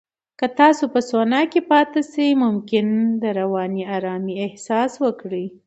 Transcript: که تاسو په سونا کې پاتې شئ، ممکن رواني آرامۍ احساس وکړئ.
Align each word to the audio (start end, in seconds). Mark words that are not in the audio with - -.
که 0.39 0.47
تاسو 0.59 0.83
په 0.93 0.99
سونا 1.09 1.41
کې 1.51 1.61
پاتې 1.69 2.01
شئ، 2.11 2.29
ممکن 2.43 2.87
رواني 3.39 3.83
آرامۍ 3.95 4.35
احساس 4.45 4.91
وکړئ. 5.03 5.45